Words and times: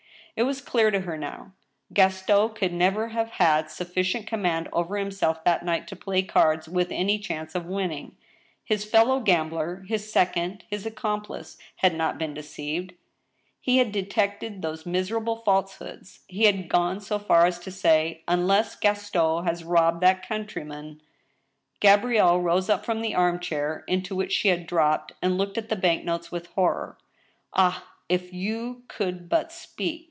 It 0.33 0.43
was 0.43 0.61
clear 0.61 0.91
to 0.91 1.01
her 1.01 1.17
now. 1.17 1.51
Gaston 1.93 2.51
could 2.51 2.71
never 2.71 3.09
have 3.09 3.31
had 3.31 3.69
sufficient 3.69 4.27
command 4.27 4.69
over 4.71 4.95
himself 4.97 5.43
that 5.43 5.63
night 5.65 5.87
to 5.89 5.95
play 5.97 6.23
cards 6.23 6.69
with 6.69 6.89
any 6.89 7.19
chance 7.19 7.53
of 7.53 7.65
winning. 7.65 8.15
His 8.63 8.85
fellow 8.85 9.19
gambler, 9.19 9.83
his 9.87 10.09
second, 10.09 10.63
his 10.69 10.85
accomplice, 10.85 11.57
had 11.75 11.93
not 11.93 12.17
been 12.17 12.33
deceived; 12.33 12.93
he 13.59 13.77
had 13.77 13.91
detected 13.91 14.61
those 14.61 14.85
miserable 14.85 15.35
falsehoods, 15.43 16.21
he 16.29 16.45
ha;d 16.45 16.63
gone 16.63 17.01
so 17.01 17.19
far 17.19 17.45
as 17.45 17.59
to 17.59 17.69
say" 17.69 18.23
Unless 18.29 18.77
Gaston 18.77 19.43
has 19.45 19.65
robbed 19.65 19.99
that 20.01 20.25
country 20.25 20.63
man 20.63 21.01
—"Gabrielle 21.81 22.39
rose 22.39 22.69
up 22.69 22.85
from 22.85 23.01
the 23.01 23.13
arm 23.13 23.37
chair 23.37 23.83
into 23.85 24.15
which 24.15 24.31
she 24.31 24.47
had 24.47 24.65
dropped, 24.65 25.11
and 25.21 25.37
looked 25.37 25.57
at 25.57 25.67
the 25.67 25.75
bank 25.75 26.05
notes 26.05 26.31
with 26.31 26.47
horror." 26.47 26.97
Ah! 27.53 27.85
if 28.07 28.31
you 28.31 28.83
could 28.87 29.27
but 29.27 29.51
speak 29.51 29.99